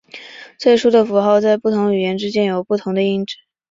[0.57, 3.37] 最初的符号在不同语言之间有不同的音值。